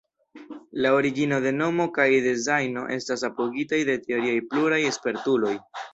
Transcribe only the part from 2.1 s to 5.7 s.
dezajno estas apogitaj de teorioj pluraj spertuloj.